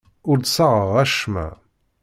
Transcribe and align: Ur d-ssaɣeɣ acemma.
Ur 0.29 0.37
d-ssaɣeɣ 0.39 0.93
acemma. 1.03 1.47